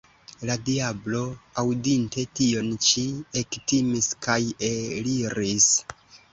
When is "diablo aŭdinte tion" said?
0.69-2.73